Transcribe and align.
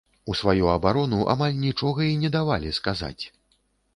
У 0.31 0.35
сваю 0.37 0.69
абарону 0.75 1.19
амаль 1.33 1.59
нічога 1.65 2.07
і 2.07 2.17
не 2.23 2.33
давалі 2.37 2.75
сказаць. 2.81 3.23